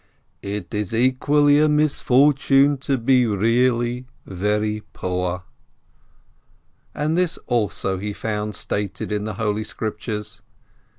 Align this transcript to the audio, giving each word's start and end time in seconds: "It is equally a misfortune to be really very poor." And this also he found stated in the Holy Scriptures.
"It 0.41 0.73
is 0.73 0.95
equally 0.95 1.59
a 1.59 1.69
misfortune 1.69 2.79
to 2.79 2.97
be 2.97 3.27
really 3.27 4.07
very 4.25 4.81
poor." 4.93 5.43
And 6.95 7.15
this 7.15 7.37
also 7.45 7.99
he 7.99 8.11
found 8.11 8.55
stated 8.55 9.11
in 9.11 9.25
the 9.25 9.35
Holy 9.35 9.63
Scriptures. 9.63 10.41